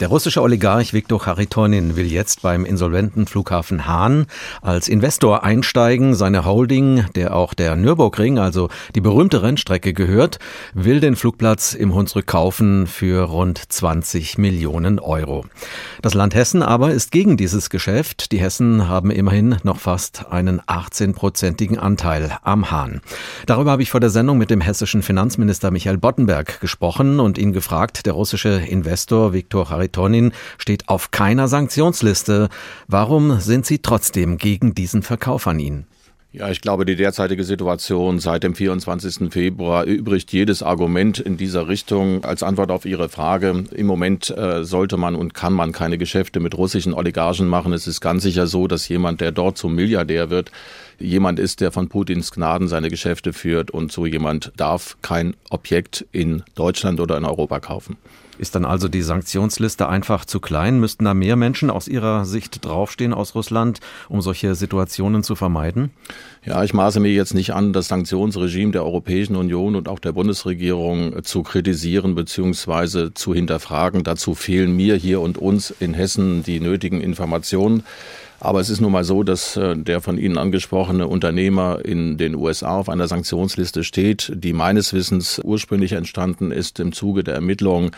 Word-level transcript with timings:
Der 0.00 0.06
russische 0.06 0.42
Oligarch 0.42 0.92
Viktor 0.92 1.18
Charitonin 1.18 1.96
will 1.96 2.06
jetzt 2.06 2.42
beim 2.42 2.64
insolventen 2.64 3.26
Flughafen 3.26 3.88
Hahn 3.88 4.26
als 4.62 4.86
Investor 4.86 5.42
einsteigen. 5.42 6.14
Seine 6.14 6.44
Holding, 6.44 7.06
der 7.16 7.34
auch 7.34 7.52
der 7.52 7.74
Nürburgring, 7.74 8.38
also 8.38 8.68
die 8.94 9.00
berühmte 9.00 9.42
Rennstrecke 9.42 9.92
gehört, 9.92 10.38
will 10.72 11.00
den 11.00 11.16
Flugplatz 11.16 11.74
im 11.74 11.94
Hunsrück 11.94 12.28
kaufen 12.28 12.86
für 12.86 13.24
rund 13.24 13.60
20 13.72 14.38
Millionen 14.38 15.00
Euro. 15.00 15.46
Das 16.00 16.14
Land 16.14 16.36
Hessen 16.36 16.62
aber 16.62 16.92
ist 16.92 17.10
gegen 17.10 17.36
dieses 17.36 17.68
Geschäft. 17.68 18.30
Die 18.30 18.38
Hessen 18.38 18.86
haben 18.86 19.10
immerhin 19.10 19.56
noch 19.64 19.80
fast 19.80 20.30
einen 20.30 20.60
18-prozentigen 20.60 21.76
Anteil 21.76 22.38
am 22.44 22.70
Hahn. 22.70 23.00
Darüber 23.46 23.72
habe 23.72 23.82
ich 23.82 23.90
vor 23.90 23.98
der 23.98 24.10
Sendung 24.10 24.38
mit 24.38 24.50
dem 24.50 24.60
hessischen 24.60 25.02
Finanzminister 25.02 25.72
Michael 25.72 25.98
Boddenberg 25.98 26.60
gesprochen 26.60 27.18
und 27.18 27.36
ihn 27.36 27.52
gefragt, 27.52 28.06
der 28.06 28.12
russische 28.12 28.50
Investor 28.50 29.32
Viktor 29.32 29.66
Charitonin 29.66 29.87
steht 30.58 30.88
auf 30.88 31.10
keiner 31.10 31.48
Sanktionsliste. 31.48 32.48
Warum 32.86 33.40
sind 33.40 33.66
Sie 33.66 33.78
trotzdem 33.78 34.38
gegen 34.38 34.74
diesen 34.74 35.02
Verkauf 35.02 35.46
an 35.46 35.58
ihn? 35.58 35.86
Ja, 36.30 36.50
ich 36.50 36.60
glaube, 36.60 36.84
die 36.84 36.94
derzeitige 36.94 37.42
Situation 37.42 38.18
seit 38.18 38.42
dem 38.42 38.54
24. 38.54 39.32
Februar 39.32 39.84
übrigt 39.84 40.30
jedes 40.30 40.62
Argument 40.62 41.18
in 41.18 41.38
dieser 41.38 41.68
Richtung. 41.68 42.22
Als 42.22 42.42
Antwort 42.42 42.70
auf 42.70 42.84
Ihre 42.84 43.08
Frage, 43.08 43.64
im 43.72 43.86
Moment 43.86 44.28
äh, 44.36 44.62
sollte 44.62 44.98
man 44.98 45.16
und 45.16 45.32
kann 45.32 45.54
man 45.54 45.72
keine 45.72 45.96
Geschäfte 45.96 46.38
mit 46.38 46.56
russischen 46.56 46.92
Oligarchen 46.92 47.48
machen. 47.48 47.72
Es 47.72 47.86
ist 47.86 48.02
ganz 48.02 48.22
sicher 48.22 48.46
so, 48.46 48.68
dass 48.68 48.88
jemand, 48.88 49.22
der 49.22 49.32
dort 49.32 49.56
zum 49.56 49.74
Milliardär 49.74 50.28
wird, 50.28 50.52
jemand 50.98 51.38
ist, 51.38 51.60
der 51.60 51.72
von 51.72 51.88
Putins 51.88 52.32
Gnaden 52.32 52.68
seine 52.68 52.90
Geschäfte 52.90 53.32
führt 53.32 53.70
und 53.70 53.92
so 53.92 54.06
jemand 54.06 54.52
darf 54.56 54.96
kein 55.02 55.34
Objekt 55.50 56.06
in 56.12 56.42
Deutschland 56.54 57.00
oder 57.00 57.16
in 57.16 57.24
Europa 57.24 57.60
kaufen. 57.60 57.96
Ist 58.38 58.54
dann 58.54 58.64
also 58.64 58.86
die 58.86 59.02
Sanktionsliste 59.02 59.88
einfach 59.88 60.24
zu 60.24 60.38
klein? 60.38 60.78
Müssten 60.78 61.04
da 61.04 61.12
mehr 61.12 61.34
Menschen 61.34 61.70
aus 61.70 61.88
Ihrer 61.88 62.24
Sicht 62.24 62.64
draufstehen 62.64 63.12
aus 63.12 63.34
Russland, 63.34 63.80
um 64.08 64.20
solche 64.20 64.54
Situationen 64.54 65.24
zu 65.24 65.34
vermeiden? 65.34 65.90
Ja, 66.44 66.62
ich 66.62 66.72
maße 66.72 67.00
mir 67.00 67.12
jetzt 67.12 67.34
nicht 67.34 67.52
an, 67.52 67.72
das 67.72 67.88
Sanktionsregime 67.88 68.70
der 68.70 68.84
Europäischen 68.84 69.34
Union 69.34 69.74
und 69.74 69.88
auch 69.88 69.98
der 69.98 70.12
Bundesregierung 70.12 71.24
zu 71.24 71.42
kritisieren 71.42 72.14
bzw. 72.14 73.10
zu 73.12 73.34
hinterfragen. 73.34 74.04
Dazu 74.04 74.36
fehlen 74.36 74.76
mir 74.76 74.94
hier 74.94 75.20
und 75.20 75.36
uns 75.36 75.74
in 75.80 75.94
Hessen 75.94 76.44
die 76.44 76.60
nötigen 76.60 77.00
Informationen. 77.00 77.82
Aber 78.40 78.60
es 78.60 78.70
ist 78.70 78.80
nun 78.80 78.92
mal 78.92 79.04
so, 79.04 79.22
dass 79.24 79.56
äh, 79.56 79.76
der 79.76 80.00
von 80.00 80.16
Ihnen 80.16 80.38
angesprochene 80.38 81.08
Unternehmer 81.08 81.84
in 81.84 82.18
den 82.18 82.36
USA 82.36 82.78
auf 82.78 82.88
einer 82.88 83.08
Sanktionsliste 83.08 83.82
steht, 83.82 84.32
die 84.34 84.52
meines 84.52 84.92
Wissens 84.92 85.40
ursprünglich 85.42 85.92
entstanden 85.92 86.52
ist 86.52 86.78
im 86.78 86.92
Zuge 86.92 87.24
der 87.24 87.34
Ermittlungen 87.34 87.90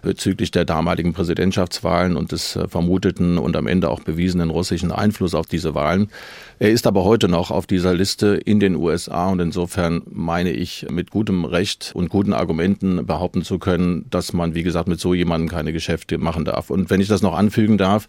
bezüglich 0.00 0.50
der 0.50 0.64
damaligen 0.64 1.12
Präsidentschaftswahlen 1.12 2.16
und 2.16 2.32
des 2.32 2.56
äh, 2.56 2.66
vermuteten 2.68 3.38
und 3.38 3.54
am 3.54 3.66
Ende 3.66 3.90
auch 3.90 4.00
bewiesenen 4.00 4.50
russischen 4.50 4.92
Einfluss 4.92 5.34
auf 5.34 5.46
diese 5.46 5.74
Wahlen. 5.74 6.08
Er 6.58 6.70
ist 6.70 6.86
aber 6.86 7.04
heute 7.04 7.28
noch 7.28 7.50
auf 7.50 7.66
dieser 7.66 7.94
Liste 7.94 8.28
in 8.28 8.60
den 8.60 8.76
USA 8.76 9.28
und 9.28 9.40
insofern 9.40 10.02
meine 10.10 10.52
ich 10.52 10.86
mit 10.90 11.10
gutem 11.10 11.44
Recht 11.44 11.92
und 11.94 12.08
guten 12.08 12.32
Argumenten 12.32 13.06
behaupten 13.06 13.42
zu 13.42 13.58
können, 13.58 14.06
dass 14.10 14.32
man, 14.32 14.54
wie 14.54 14.62
gesagt, 14.62 14.88
mit 14.88 15.00
so 15.00 15.14
jemandem 15.14 15.48
keine 15.48 15.72
Geschäfte 15.72 16.18
machen 16.18 16.44
darf. 16.44 16.70
Und 16.70 16.90
wenn 16.90 17.00
ich 17.00 17.08
das 17.08 17.22
noch 17.22 17.36
anfügen 17.36 17.78
darf, 17.78 18.08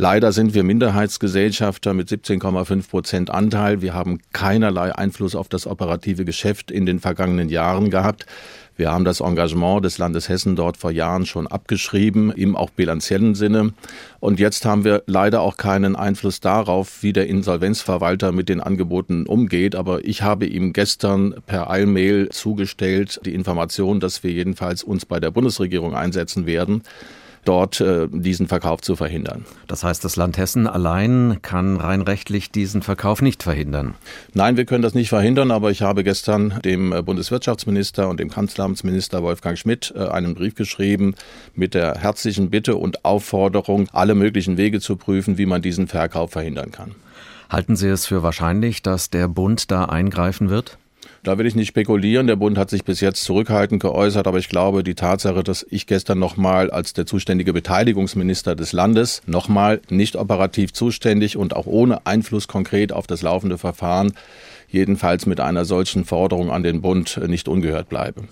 Leider 0.00 0.30
sind 0.30 0.54
wir 0.54 0.62
Minderheitsgesellschafter 0.62 1.92
mit 1.92 2.08
17,5 2.08 2.88
Prozent 2.88 3.30
Anteil. 3.30 3.82
Wir 3.82 3.94
haben 3.94 4.20
keinerlei 4.32 4.94
Einfluss 4.94 5.34
auf 5.34 5.48
das 5.48 5.66
operative 5.66 6.24
Geschäft 6.24 6.70
in 6.70 6.86
den 6.86 7.00
vergangenen 7.00 7.48
Jahren 7.48 7.90
gehabt. 7.90 8.24
Wir 8.76 8.92
haben 8.92 9.04
das 9.04 9.18
Engagement 9.18 9.84
des 9.84 9.98
Landes 9.98 10.28
Hessen 10.28 10.54
dort 10.54 10.76
vor 10.76 10.92
Jahren 10.92 11.26
schon 11.26 11.48
abgeschrieben, 11.48 12.30
im 12.30 12.54
auch 12.54 12.70
bilanziellen 12.70 13.34
Sinne. 13.34 13.72
Und 14.20 14.38
jetzt 14.38 14.64
haben 14.64 14.84
wir 14.84 15.02
leider 15.06 15.40
auch 15.40 15.56
keinen 15.56 15.96
Einfluss 15.96 16.38
darauf, 16.38 17.02
wie 17.02 17.12
der 17.12 17.26
Insolvenzverwalter 17.26 18.30
mit 18.30 18.48
den 18.48 18.60
Angeboten 18.60 19.26
umgeht. 19.26 19.74
Aber 19.74 20.04
ich 20.04 20.22
habe 20.22 20.46
ihm 20.46 20.72
gestern 20.74 21.34
per 21.44 21.70
Eilmail 21.70 22.28
zugestellt 22.28 23.18
die 23.24 23.34
Information, 23.34 23.98
dass 23.98 24.22
wir 24.22 24.30
jedenfalls 24.30 24.84
uns 24.84 25.06
bei 25.06 25.18
der 25.18 25.32
Bundesregierung 25.32 25.96
einsetzen 25.96 26.46
werden 26.46 26.82
dort 27.48 27.80
äh, 27.80 28.08
diesen 28.10 28.46
Verkauf 28.46 28.82
zu 28.82 28.94
verhindern. 28.94 29.46
Das 29.66 29.82
heißt, 29.82 30.04
das 30.04 30.16
Land 30.16 30.36
Hessen 30.36 30.66
allein 30.66 31.38
kann 31.40 31.78
rein 31.78 32.02
rechtlich 32.02 32.50
diesen 32.50 32.82
Verkauf 32.82 33.22
nicht 33.22 33.42
verhindern? 33.42 33.94
Nein, 34.34 34.58
wir 34.58 34.66
können 34.66 34.82
das 34.82 34.94
nicht 34.94 35.08
verhindern, 35.08 35.50
aber 35.50 35.70
ich 35.70 35.80
habe 35.80 36.04
gestern 36.04 36.60
dem 36.62 36.92
äh, 36.92 37.02
Bundeswirtschaftsminister 37.02 38.08
und 38.08 38.20
dem 38.20 38.30
Kanzleramtsminister 38.30 39.22
Wolfgang 39.22 39.56
Schmidt 39.56 39.94
äh, 39.96 40.08
einen 40.08 40.34
Brief 40.34 40.54
geschrieben 40.54 41.14
mit 41.54 41.72
der 41.72 41.94
herzlichen 41.94 42.50
Bitte 42.50 42.76
und 42.76 43.04
Aufforderung, 43.06 43.88
alle 43.92 44.14
möglichen 44.14 44.58
Wege 44.58 44.80
zu 44.80 44.96
prüfen, 44.96 45.38
wie 45.38 45.46
man 45.46 45.62
diesen 45.62 45.88
Verkauf 45.88 46.32
verhindern 46.32 46.70
kann. 46.70 46.94
Halten 47.48 47.76
Sie 47.76 47.88
es 47.88 48.04
für 48.04 48.22
wahrscheinlich, 48.22 48.82
dass 48.82 49.08
der 49.08 49.26
Bund 49.26 49.70
da 49.70 49.86
eingreifen 49.86 50.50
wird? 50.50 50.76
Da 51.22 51.36
will 51.36 51.46
ich 51.46 51.54
nicht 51.54 51.68
spekulieren. 51.68 52.26
Der 52.26 52.36
Bund 52.36 52.56
hat 52.58 52.70
sich 52.70 52.84
bis 52.84 53.00
jetzt 53.00 53.24
zurückhaltend 53.24 53.82
geäußert, 53.82 54.26
aber 54.26 54.38
ich 54.38 54.48
glaube, 54.48 54.84
die 54.84 54.94
Tatsache, 54.94 55.42
dass 55.42 55.66
ich 55.68 55.86
gestern 55.86 56.18
nochmal 56.18 56.70
als 56.70 56.92
der 56.92 57.06
zuständige 57.06 57.52
Beteiligungsminister 57.52 58.54
des 58.54 58.72
Landes 58.72 59.22
nochmal 59.26 59.80
nicht 59.90 60.16
operativ 60.16 60.72
zuständig 60.72 61.36
und 61.36 61.54
auch 61.54 61.66
ohne 61.66 62.06
Einfluss 62.06 62.48
konkret 62.48 62.92
auf 62.92 63.06
das 63.06 63.22
laufende 63.22 63.58
Verfahren, 63.58 64.12
jedenfalls 64.68 65.26
mit 65.26 65.40
einer 65.40 65.64
solchen 65.64 66.04
Forderung 66.04 66.50
an 66.50 66.62
den 66.62 66.82
Bund 66.82 67.20
nicht 67.26 67.48
ungehört 67.48 67.88
bleibe. 67.88 68.24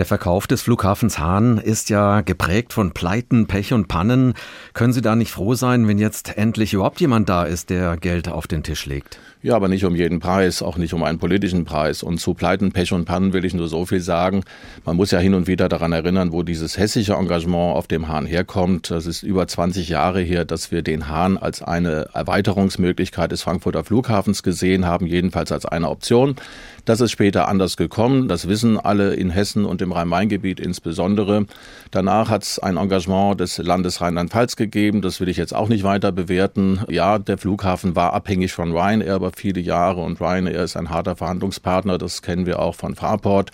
Der 0.00 0.06
Verkauf 0.06 0.46
des 0.46 0.62
Flughafens 0.62 1.18
Hahn 1.18 1.58
ist 1.58 1.90
ja 1.90 2.22
geprägt 2.22 2.72
von 2.72 2.92
Pleiten, 2.92 3.46
Pech 3.46 3.74
und 3.74 3.86
Pannen. 3.86 4.32
Können 4.72 4.94
Sie 4.94 5.02
da 5.02 5.14
nicht 5.14 5.30
froh 5.30 5.52
sein, 5.52 5.88
wenn 5.88 5.98
jetzt 5.98 6.38
endlich 6.38 6.72
überhaupt 6.72 7.02
jemand 7.02 7.28
da 7.28 7.44
ist, 7.44 7.68
der 7.68 7.98
Geld 7.98 8.26
auf 8.26 8.46
den 8.46 8.62
Tisch 8.62 8.86
legt? 8.86 9.18
Ja, 9.42 9.56
aber 9.56 9.68
nicht 9.68 9.86
um 9.86 9.96
jeden 9.96 10.20
Preis, 10.20 10.60
auch 10.60 10.76
nicht 10.76 10.92
um 10.92 11.02
einen 11.02 11.18
politischen 11.18 11.64
Preis. 11.64 12.02
Und 12.02 12.18
zu 12.18 12.34
Pleiten, 12.34 12.72
Pech 12.72 12.92
und 12.92 13.06
Pannen 13.06 13.32
will 13.32 13.46
ich 13.46 13.54
nur 13.54 13.68
so 13.68 13.86
viel 13.86 14.00
sagen. 14.00 14.42
Man 14.84 14.96
muss 14.96 15.12
ja 15.12 15.18
hin 15.18 15.32
und 15.32 15.46
wieder 15.46 15.70
daran 15.70 15.92
erinnern, 15.92 16.30
wo 16.32 16.42
dieses 16.42 16.76
hessische 16.76 17.14
Engagement 17.14 17.74
auf 17.74 17.86
dem 17.86 18.08
Hahn 18.08 18.26
herkommt. 18.26 18.90
Das 18.90 19.06
ist 19.06 19.22
über 19.22 19.46
20 19.46 19.88
Jahre 19.88 20.20
her, 20.20 20.44
dass 20.44 20.70
wir 20.72 20.82
den 20.82 21.08
Hahn 21.08 21.38
als 21.38 21.62
eine 21.62 22.10
Erweiterungsmöglichkeit 22.12 23.32
des 23.32 23.40
Frankfurter 23.40 23.82
Flughafens 23.82 24.42
gesehen 24.42 24.84
haben, 24.84 25.06
jedenfalls 25.06 25.52
als 25.52 25.64
eine 25.64 25.88
Option. 25.88 26.36
Das 26.84 27.00
ist 27.00 27.10
später 27.10 27.48
anders 27.48 27.78
gekommen. 27.78 28.28
Das 28.28 28.46
wissen 28.46 28.78
alle 28.78 29.14
in 29.14 29.30
Hessen 29.30 29.64
und 29.64 29.80
im 29.90 29.96
Rhein-Main-Gebiet 29.96 30.60
insbesondere. 30.60 31.46
Danach 31.90 32.30
hat 32.30 32.44
es 32.44 32.58
ein 32.58 32.76
Engagement 32.76 33.40
des 33.40 33.58
Landes 33.58 34.00
Rheinland-Pfalz 34.00 34.56
gegeben. 34.56 35.02
Das 35.02 35.20
will 35.20 35.28
ich 35.28 35.36
jetzt 35.36 35.54
auch 35.54 35.68
nicht 35.68 35.82
weiter 35.82 36.12
bewerten. 36.12 36.80
Ja, 36.88 37.18
der 37.18 37.38
Flughafen 37.38 37.96
war 37.96 38.12
abhängig 38.12 38.52
von 38.52 38.72
Ryanair 38.72 39.16
über 39.16 39.32
viele 39.34 39.60
Jahre 39.60 40.02
und 40.02 40.20
Ryanair 40.20 40.62
ist 40.62 40.76
ein 40.76 40.90
harter 40.90 41.16
Verhandlungspartner. 41.16 41.98
Das 41.98 42.22
kennen 42.22 42.46
wir 42.46 42.60
auch 42.60 42.74
von 42.74 42.94
Fraport. 42.94 43.50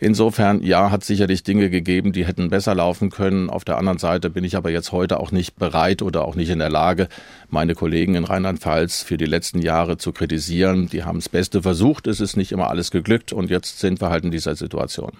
Insofern, 0.00 0.62
ja, 0.62 0.90
hat 0.90 1.04
sicherlich 1.04 1.42
Dinge 1.42 1.70
gegeben, 1.70 2.12
die 2.12 2.24
hätten 2.24 2.50
besser 2.50 2.74
laufen 2.74 3.10
können. 3.10 3.50
Auf 3.50 3.64
der 3.64 3.78
anderen 3.78 3.98
Seite 3.98 4.30
bin 4.30 4.44
ich 4.44 4.56
aber 4.56 4.70
jetzt 4.70 4.92
heute 4.92 5.18
auch 5.18 5.32
nicht 5.32 5.56
bereit 5.56 6.02
oder 6.02 6.24
auch 6.24 6.36
nicht 6.36 6.50
in 6.50 6.60
der 6.60 6.70
Lage, 6.70 7.08
meine 7.50 7.74
Kollegen 7.74 8.14
in 8.14 8.24
Rheinland-Pfalz 8.24 9.02
für 9.02 9.16
die 9.16 9.24
letzten 9.24 9.60
Jahre 9.60 9.96
zu 9.96 10.12
kritisieren. 10.12 10.88
Die 10.88 11.02
haben 11.04 11.18
das 11.18 11.28
Beste 11.28 11.62
versucht, 11.62 12.06
es 12.06 12.20
ist 12.20 12.36
nicht 12.36 12.52
immer 12.52 12.70
alles 12.70 12.90
geglückt 12.90 13.32
und 13.32 13.50
jetzt 13.50 13.80
sind 13.80 14.00
wir 14.00 14.10
halt 14.10 14.24
in 14.24 14.30
dieser 14.30 14.54
Situation. 14.54 15.12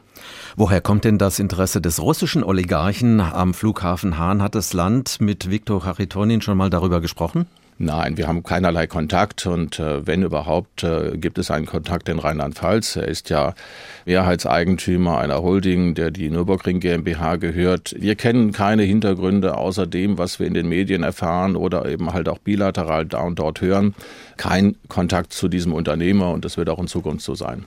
Woher 0.56 0.80
kommt 0.80 1.04
denn 1.04 1.18
das 1.18 1.38
Interesse 1.38 1.80
des 1.80 2.00
russischen 2.00 2.44
Oligarchen 2.44 3.20
am 3.20 3.54
Flughafen 3.54 4.18
Hahn? 4.18 4.42
Hat 4.42 4.54
das 4.54 4.72
Land 4.72 5.20
mit 5.20 5.50
Viktor 5.50 5.82
Charitonin 5.82 6.40
schon 6.40 6.56
mal 6.56 6.70
darüber 6.70 7.00
gesprochen? 7.00 7.46
Nein, 7.80 8.16
wir 8.16 8.26
haben 8.26 8.42
keinerlei 8.42 8.88
Kontakt 8.88 9.46
und 9.46 9.78
äh, 9.78 10.04
wenn 10.04 10.24
überhaupt, 10.24 10.82
äh, 10.82 11.16
gibt 11.16 11.38
es 11.38 11.48
einen 11.52 11.64
Kontakt 11.64 12.08
in 12.08 12.18
Rheinland-Pfalz. 12.18 12.96
Er 12.96 13.06
ist 13.06 13.30
ja 13.30 13.54
Mehrheitseigentümer 14.04 15.18
einer 15.18 15.42
Holding, 15.42 15.94
der 15.94 16.10
die 16.10 16.28
Nürburgring 16.28 16.80
GmbH 16.80 17.36
gehört. 17.36 17.94
Wir 17.96 18.16
kennen 18.16 18.50
keine 18.50 18.82
Hintergründe 18.82 19.56
außer 19.56 19.86
dem, 19.86 20.18
was 20.18 20.40
wir 20.40 20.48
in 20.48 20.54
den 20.54 20.68
Medien 20.68 21.04
erfahren 21.04 21.54
oder 21.54 21.86
eben 21.86 22.12
halt 22.12 22.28
auch 22.28 22.38
bilateral 22.38 23.06
da 23.06 23.20
und 23.20 23.38
dort 23.38 23.60
hören. 23.60 23.94
Kein 24.36 24.74
Kontakt 24.88 25.32
zu 25.32 25.46
diesem 25.46 25.72
Unternehmer 25.72 26.32
und 26.32 26.44
das 26.44 26.56
wird 26.56 26.70
auch 26.70 26.80
in 26.80 26.88
Zukunft 26.88 27.24
so 27.24 27.36
sein. 27.36 27.64